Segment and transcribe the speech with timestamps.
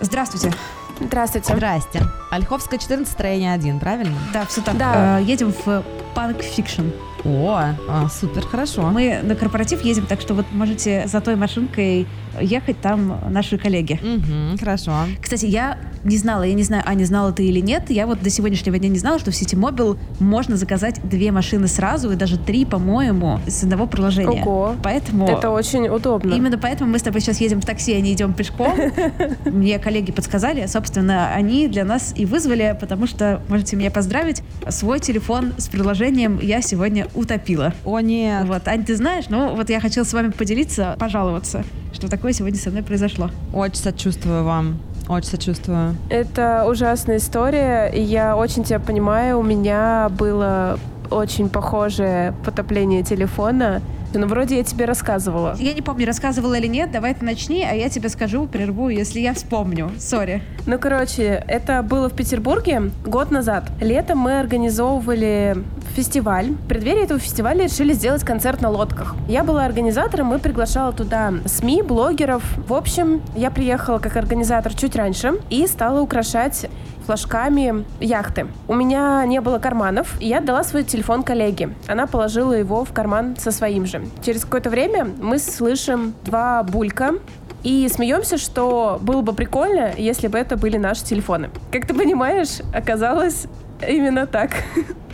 [0.00, 0.52] Здравствуйте.
[1.00, 1.54] Здравствуйте.
[1.54, 2.02] Здрасте.
[2.30, 4.16] Ольховская 14, строение 1, правильно?
[4.32, 4.76] Да, все так.
[4.76, 5.20] Да.
[5.20, 5.68] Э, едем в
[6.14, 6.92] Punk Fiction.
[7.24, 8.82] О, а, супер, хорошо.
[8.82, 12.06] Мы на корпоратив едем, так что вот можете за той машинкой
[12.40, 13.98] ехать там наши коллеги.
[14.02, 14.92] Мгм, хорошо.
[15.20, 15.76] Кстати, я
[16.06, 18.88] не знала, я не знаю, Аня, знала ты или нет, я вот до сегодняшнего дня
[18.88, 23.40] не знала, что в сети Мобил можно заказать две машины сразу, и даже три, по-моему,
[23.46, 24.42] с одного приложения.
[24.42, 24.76] Ого.
[24.82, 25.26] Поэтому...
[25.26, 26.32] Это очень удобно.
[26.32, 28.76] Именно поэтому мы с тобой сейчас едем в такси, а не идем пешком.
[29.44, 35.00] Мне коллеги подсказали, собственно, они для нас и вызвали, потому что, можете меня поздравить, свой
[35.00, 37.74] телефон с приложением я сегодня утопила.
[37.84, 38.46] О, нет.
[38.46, 42.58] Вот, Ань, ты знаешь, ну вот я хотела с вами поделиться, пожаловаться, что такое сегодня
[42.58, 43.30] со мной произошло.
[43.52, 44.78] Очень сочувствую вам.
[45.08, 45.96] Очень сочувствую.
[46.10, 49.38] Это ужасная история, и я очень тебя понимаю.
[49.38, 50.78] У меня было
[51.10, 53.80] очень похожее потопление телефона.
[54.14, 55.56] Ну, вроде я тебе рассказывала.
[55.58, 59.20] Я не помню, рассказывала или нет, давай ты начни, а я тебе скажу, прерву, если
[59.20, 59.90] я вспомню.
[59.98, 60.42] Сори.
[60.66, 63.70] Ну, короче, это было в Петербурге год назад.
[63.80, 65.56] Летом мы организовывали
[65.94, 66.52] фестиваль.
[66.52, 69.14] В преддверии этого фестиваля решили сделать концерт на лодках.
[69.28, 72.42] Я была организатором и приглашала туда СМИ, блогеров.
[72.66, 76.66] В общем, я приехала как организатор чуть раньше и стала украшать
[77.06, 78.48] флажками яхты.
[78.66, 81.70] У меня не было карманов, и я отдала свой телефон коллеге.
[81.86, 84.04] Она положила его в карман со своим же.
[84.24, 87.14] Через какое-то время мы слышим два булька,
[87.62, 91.50] и смеемся, что было бы прикольно, если бы это были наши телефоны.
[91.72, 93.46] Как ты понимаешь, оказалось
[93.86, 94.52] именно так.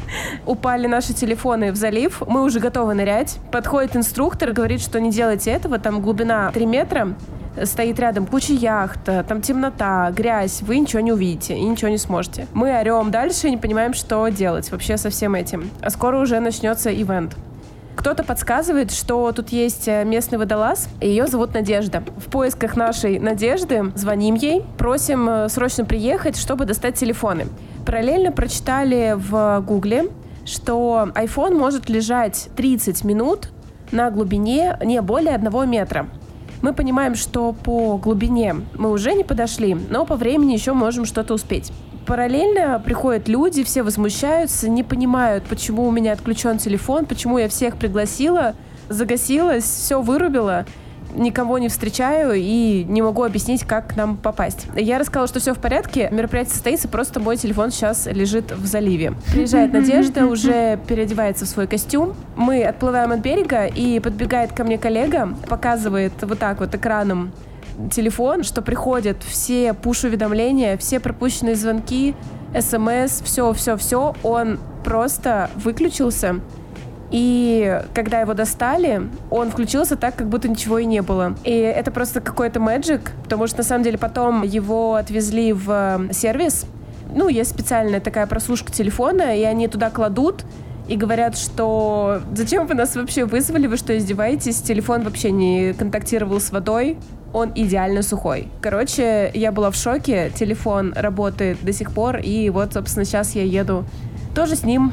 [0.47, 3.39] Упали наши телефоны в залив, мы уже готовы нырять.
[3.51, 7.15] Подходит инструктор говорит, что не делайте этого, там глубина 3 метра,
[7.65, 12.47] стоит рядом куча яхт, там темнота, грязь, вы ничего не увидите и ничего не сможете.
[12.53, 15.71] Мы орем дальше и не понимаем, что делать вообще со всем этим.
[15.81, 17.37] А скоро уже начнется ивент.
[17.97, 22.03] Кто-то подсказывает, что тут есть э, местный водолаз, ее зовут Надежда.
[22.17, 27.47] В поисках нашей Надежды звоним ей, просим э, срочно приехать, чтобы достать телефоны.
[27.85, 30.05] Параллельно прочитали в Гугле,
[30.45, 33.51] что iPhone может лежать 30 минут
[33.91, 36.09] на глубине не более одного метра.
[36.63, 41.35] Мы понимаем, что по глубине мы уже не подошли, но по времени еще можем что-то
[41.35, 41.73] успеть.
[42.07, 47.77] Параллельно приходят люди, все возмущаются, не понимают, почему у меня отключен телефон, почему я всех
[47.77, 48.55] пригласила,
[48.89, 50.67] загасилась, все вырубила
[51.15, 54.67] никого не встречаю и не могу объяснить, как к нам попасть.
[54.77, 59.15] Я рассказала, что все в порядке, мероприятие состоится, просто мой телефон сейчас лежит в заливе.
[59.33, 62.15] Приезжает Надежда, уже переодевается в свой костюм.
[62.37, 67.33] Мы отплываем от берега, и подбегает ко мне коллега, показывает вот так вот экраном
[67.91, 72.15] телефон, что приходят все пуш-уведомления, все пропущенные звонки,
[72.59, 74.15] смс, все, все, все.
[74.23, 76.41] Он просто выключился.
[77.11, 81.35] И когда его достали, он включился так, как будто ничего и не было.
[81.45, 86.65] И это просто какой-то мэджик, потому что на самом деле потом его отвезли в сервис.
[87.15, 90.45] Ну, есть специальная такая прослушка телефона, и они туда кладут,
[90.89, 94.63] и говорят, что зачем вы нас вообще вызвали, вы что, издеваетесь?
[94.63, 96.99] Телефон вообще не контактировал с водой,
[97.33, 98.49] он идеально сухой.
[98.61, 103.43] Короче, я была в шоке, телефон работает до сих пор, и вот, собственно, сейчас я
[103.43, 103.85] еду
[104.35, 104.93] тоже с ним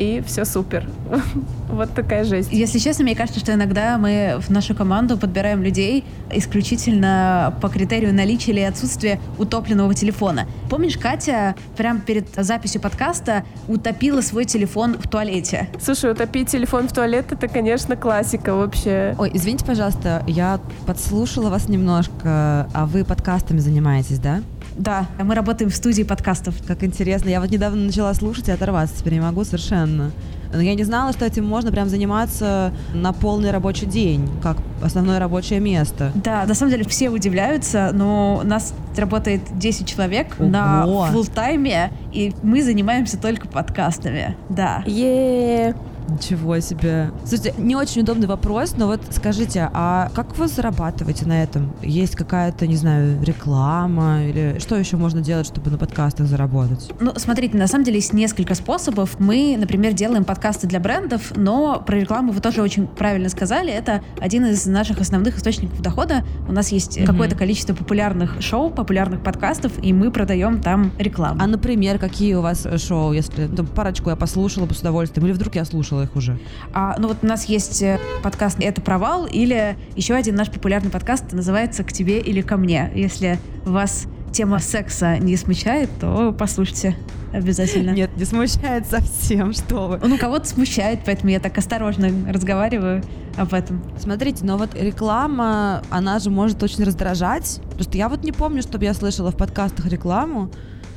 [0.00, 0.88] и все супер.
[1.68, 2.48] вот такая жесть.
[2.50, 8.14] Если честно, мне кажется, что иногда мы в нашу команду подбираем людей исключительно по критерию
[8.14, 10.46] наличия или отсутствия утопленного телефона.
[10.70, 15.68] Помнишь, Катя прям перед записью подкаста утопила свой телефон в туалете?
[15.78, 19.14] Слушай, утопить телефон в туалет это, конечно, классика вообще.
[19.18, 24.40] Ой, извините, пожалуйста, я подслушала вас немножко, а вы подкастами занимаетесь, да?
[24.76, 26.54] Да, мы работаем в студии подкастов.
[26.66, 27.28] Как интересно.
[27.28, 30.12] Я вот недавно начала слушать и оторваться теперь не могу совершенно.
[30.52, 35.18] Но я не знала, что этим можно прям заниматься на полный рабочий день, как основное
[35.18, 36.12] рабочее место.
[36.14, 40.48] Да, на самом деле все удивляются, но у нас работает 10 человек Ого.
[40.48, 44.36] на фулл-тайме, и мы занимаемся только подкастами.
[44.48, 44.82] Да.
[44.86, 45.74] е
[46.10, 47.10] Ничего себе.
[47.24, 51.72] Слушайте, не очень удобный вопрос, но вот скажите, а как вы зарабатываете на этом?
[51.82, 56.90] Есть какая-то, не знаю, реклама или что еще можно делать, чтобы на подкастах заработать?
[56.98, 59.20] Ну, смотрите, на самом деле есть несколько способов.
[59.20, 63.70] Мы, например, делаем подкасты для брендов, но про рекламу вы тоже очень правильно сказали.
[63.70, 66.24] Это один из наших основных источников дохода.
[66.48, 67.06] У нас есть Мгм.
[67.06, 71.42] какое-то количество популярных шоу, популярных подкастов, и мы продаем там рекламу.
[71.42, 75.26] А, например, какие у вас э, шоу, если ну, парочку я послушала бы с удовольствием,
[75.26, 76.38] или вдруг я слушала слушала их уже.
[76.72, 80.90] А, ну вот у нас есть э, подкаст «Это провал» или еще один наш популярный
[80.90, 82.90] подкаст называется «К тебе или ко мне».
[82.94, 86.96] Если вас тема секса не смущает, то послушайте
[87.32, 87.90] обязательно.
[87.90, 90.00] Нет, не смущает совсем, что вы.
[90.02, 93.02] Ну, кого-то смущает, поэтому я так осторожно разговариваю
[93.36, 93.82] об этом.
[93.98, 97.60] Смотрите, но вот реклама, она же может очень раздражать.
[97.62, 100.50] Потому что я вот не помню, чтобы я слышала в подкастах рекламу,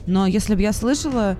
[0.05, 1.37] но если бы я слышала,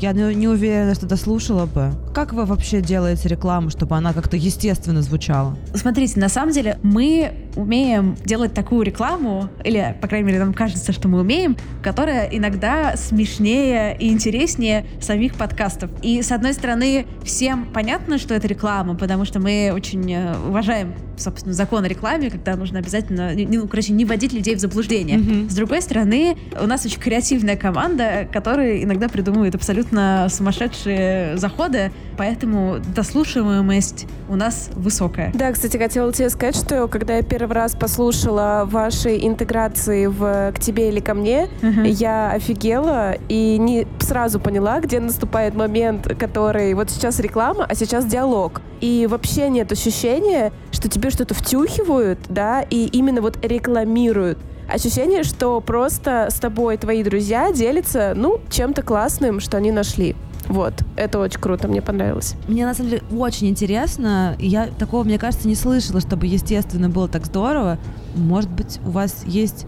[0.00, 1.92] я не, не уверена, что дослушала бы.
[2.14, 5.56] Как вы вообще делаете рекламу, чтобы она как-то естественно звучала?
[5.74, 10.92] Смотрите, на самом деле мы умеем делать такую рекламу, или, по крайней мере, нам кажется,
[10.92, 15.90] что мы умеем, которая иногда смешнее и интереснее самих подкастов.
[16.02, 20.94] И, с одной стороны, всем понятно, что это реклама, потому что мы очень э, уважаем,
[21.16, 25.18] собственно, закон о рекламе, когда нужно обязательно, не, ну, короче, не вводить людей в заблуждение.
[25.18, 25.50] Мгм.
[25.50, 32.76] С другой стороны, у нас очень креативная команда, которая иногда придумывает абсолютно сумасшедшие заходы, поэтому
[32.94, 35.30] дослушиваемость у нас высокая.
[35.32, 40.60] Да, кстати, хотела тебе сказать, что когда я первый раз послушала ваши интеграции в «К
[40.60, 41.84] тебе или ко мне», Мгм.
[41.84, 48.04] я офигела и не сразу поняла, где наступает момент, который вот сейчас реклама, а сейчас
[48.04, 48.60] диалог.
[48.82, 54.38] И вообще нет ощущения, что тебе что-то втюхивают, да, и именно вот рекламируют.
[54.70, 60.14] Ощущение, что просто с тобой твои друзья делятся, ну, чем-то классным, что они нашли.
[60.50, 62.34] Вот, это очень круто, мне понравилось.
[62.48, 64.34] Мне на самом деле очень интересно.
[64.38, 67.78] Я такого, мне кажется, не слышала, чтобы естественно было так здорово.
[68.16, 69.64] Может быть, у вас есть,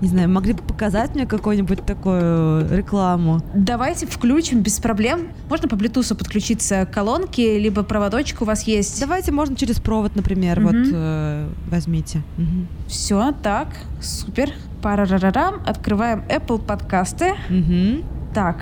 [0.00, 3.42] не знаю, могли бы показать мне какую-нибудь такую рекламу?
[3.54, 5.28] Давайте включим без проблем.
[5.48, 9.00] Можно по Bluetooth подключиться к колонке, либо проводочек у вас есть.
[9.00, 10.66] Давайте, можно через провод, например, Мгм.
[10.66, 12.22] вот э, возьмите.
[12.36, 12.66] Мгм.
[12.88, 13.68] Все, так,
[14.02, 14.50] супер.
[14.82, 15.62] Парарарарам.
[15.64, 17.34] Открываем Apple подкасты.
[17.48, 18.02] Мгм.
[18.34, 18.56] Так,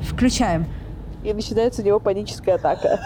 [0.00, 0.66] включаем.
[1.24, 3.00] И начинается у него паническая атака.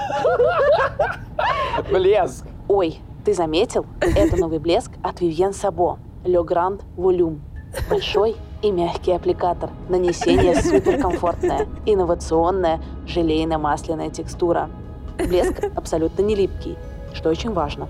[1.91, 2.45] Блеск.
[2.69, 3.87] Ой, ты заметил?
[4.01, 5.99] Это новый блеск от Vivienne Sabo.
[6.25, 7.41] Le Grand Volume.
[7.89, 9.71] Большой и мягкий аппликатор.
[9.89, 11.67] Нанесение суперкомфортное.
[11.87, 14.71] Инновационная желейно-масляная текстура.
[15.19, 16.77] Блеск абсолютно не липкий,
[17.15, 17.89] что очень важно.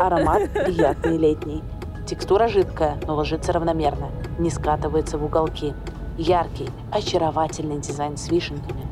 [0.00, 1.62] Аромат приятный летний.
[2.06, 4.08] Текстура жидкая, но ложится равномерно.
[4.38, 5.74] Не скатывается в уголки.
[6.16, 8.86] Яркий, очаровательный дизайн с вишенками.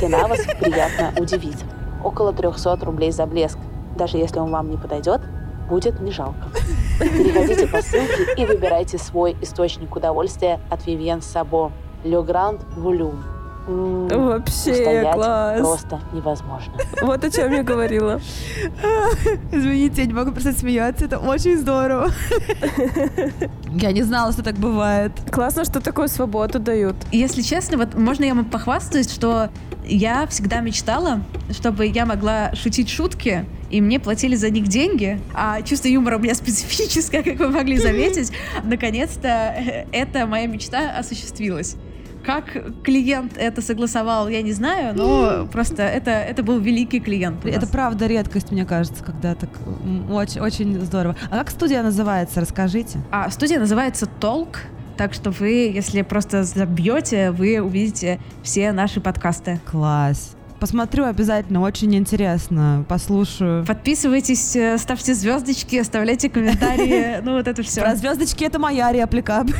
[0.00, 1.56] Цена вас приятно удивит.
[2.02, 3.58] Около 300 рублей за блеск.
[3.96, 5.20] Даже если он вам не подойдет,
[5.68, 6.48] будет не жалко.
[6.98, 11.70] Переходите по ссылке и выбирайте свой источник удовольствия от Vivienne Sabo.
[12.04, 13.35] Le Grand Volume.
[13.66, 15.60] Вообще устоять класс.
[15.60, 16.72] просто невозможно.
[17.02, 18.20] Вот о чем я говорила.
[19.52, 22.10] Извините, я не могу просто смеяться, это очень здорово.
[23.78, 25.12] Я не знала, что так бывает.
[25.30, 26.96] Классно, что такую свободу дают.
[27.12, 29.50] Если честно, вот можно я вам похвастаюсь, что
[29.84, 31.20] я всегда мечтала,
[31.50, 36.20] чтобы я могла шутить шутки, и мне платили за них деньги, а чувство юмора у
[36.20, 38.32] меня специфическое, как вы могли заметить.
[38.64, 41.76] Наконец-то э, эта моя мечта осуществилась.
[42.26, 47.46] Как клиент это согласовал, я не знаю, но просто это, это был великий клиент.
[47.46, 49.50] Это правда редкость, мне кажется, когда так
[50.10, 51.14] очень, очень здорово.
[51.30, 52.98] А как студия называется, расскажите.
[53.12, 54.62] А студия называется Толк,
[54.96, 59.60] так что вы, если просто забьете, вы увидите все наши подкасты.
[59.70, 60.36] Класс.
[60.60, 63.64] Посмотрю обязательно, очень интересно, послушаю.
[63.66, 67.82] Подписывайтесь, э, ставьте звездочки, оставляйте комментарии, ну вот это все.
[67.82, 69.44] Про звездочки это моя реплика.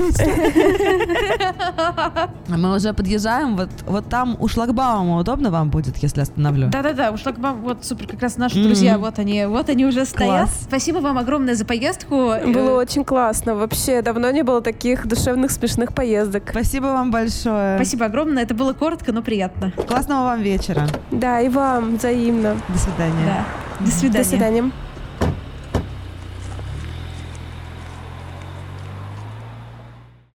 [2.48, 6.68] А Мы уже подъезжаем, вот, вот там у шлагбаума удобно вам будет, если остановлю?
[6.68, 10.46] Да-да-да, так вам, вот супер, как раз наши друзья, вот они, вот они уже стоят.
[10.46, 10.60] Класс.
[10.62, 12.30] Спасибо вам огромное за поездку.
[12.30, 13.54] Э, Было очень классно.
[13.54, 16.44] Вообще, давно не было таких душевных, смешных поездок.
[16.50, 17.76] Спасибо вам большое.
[17.76, 19.72] Спасибо огромное, это было коротко, но приятно.
[19.72, 20.85] Классного вам вечера.
[21.10, 22.56] Да, и вам взаимно.
[22.68, 23.26] До свидания.
[23.26, 23.84] Да.
[23.84, 24.24] До свидания.
[24.24, 24.70] До свидания.